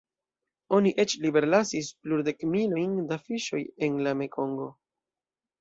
[0.77, 4.71] Oni eĉ liberlasis plurdekmilojn da fiŝoj en la Mekongo.